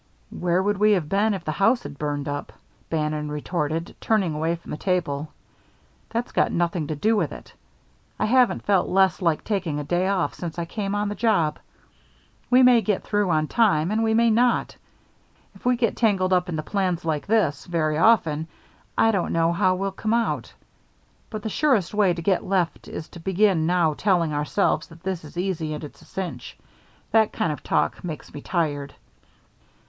"Where 0.31 0.63
would 0.63 0.79
we 0.79 0.93
have 0.93 1.07
been 1.07 1.35
if 1.35 1.45
the 1.45 1.51
house 1.51 1.83
had 1.83 1.99
burned 1.99 2.27
up?" 2.27 2.51
Bannon 2.89 3.29
retorted, 3.31 3.95
turning 4.01 4.33
away 4.33 4.55
from 4.55 4.71
the 4.71 4.77
table. 4.77 5.31
"That's 6.09 6.31
got 6.31 6.51
nothing 6.51 6.87
to 6.87 6.95
do 6.95 7.15
with 7.15 7.31
it. 7.31 7.53
I 8.17 8.25
haven't 8.25 8.63
felt 8.65 8.89
less 8.89 9.21
like 9.21 9.43
taking 9.43 9.77
a 9.79 9.83
day 9.83 10.07
off 10.07 10.33
since 10.33 10.57
I 10.57 10.65
came 10.65 10.95
on 10.95 11.07
the 11.07 11.13
job. 11.13 11.59
We 12.49 12.63
may 12.63 12.81
get 12.81 13.03
through 13.03 13.29
on 13.29 13.45
time 13.45 13.91
and 13.91 14.01
we 14.03 14.15
may 14.15 14.31
not. 14.31 14.75
If 15.53 15.65
we 15.67 15.75
get 15.75 15.95
tangled 15.97 16.33
up 16.33 16.49
in 16.49 16.55
the 16.55 16.63
plans 16.63 17.05
like 17.05 17.27
this, 17.27 17.67
very 17.67 17.99
often, 17.99 18.47
I 18.97 19.11
don't 19.11 19.31
know 19.33 19.53
how 19.53 19.75
we'll 19.75 19.91
come 19.91 20.15
out. 20.15 20.51
But 21.29 21.43
the 21.43 21.49
surest 21.49 21.93
way 21.93 22.11
to 22.15 22.21
get 22.23 22.43
left 22.43 22.87
is 22.87 23.07
to 23.09 23.19
begin 23.19 23.67
now 23.67 23.93
telling 23.93 24.33
ourselves 24.33 24.87
that 24.87 25.03
this 25.03 25.23
is 25.23 25.37
easy 25.37 25.75
and 25.75 25.83
it's 25.83 26.01
a 26.01 26.05
cinch. 26.05 26.57
That 27.11 27.31
kind 27.31 27.53
of 27.53 27.61
talk 27.61 28.03
makes 28.03 28.33
me 28.33 28.41
tired." 28.41 28.95